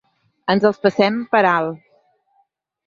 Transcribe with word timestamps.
Ens 0.53 0.65
els 0.69 0.81
passem 0.85 1.21
per 1.35 1.43
dalt. 1.49 1.87